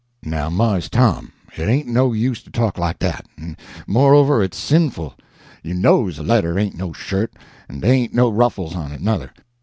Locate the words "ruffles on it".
8.31-8.99